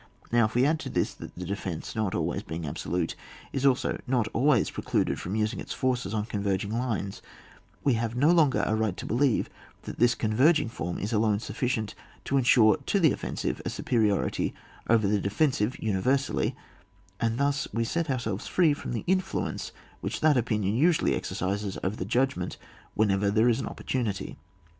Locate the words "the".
1.35-1.45, 12.99-13.13, 15.07-15.21, 18.93-19.03, 21.97-22.05